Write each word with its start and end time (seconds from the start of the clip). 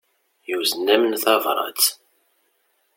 Yuzen-am-n 0.49 1.13
tabrat. 1.23 1.83